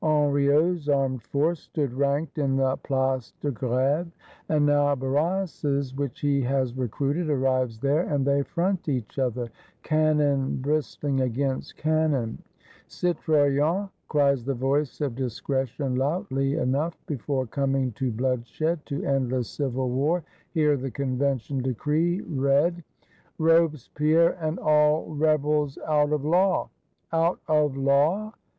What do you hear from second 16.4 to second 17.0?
enough.